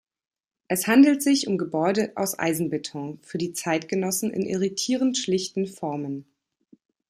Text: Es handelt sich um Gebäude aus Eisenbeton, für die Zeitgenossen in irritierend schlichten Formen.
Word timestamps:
Es 0.67 0.87
handelt 0.87 1.21
sich 1.21 1.45
um 1.45 1.59
Gebäude 1.59 2.11
aus 2.15 2.39
Eisenbeton, 2.39 3.19
für 3.21 3.37
die 3.37 3.53
Zeitgenossen 3.53 4.31
in 4.31 4.47
irritierend 4.47 5.15
schlichten 5.15 5.67
Formen. 5.67 6.25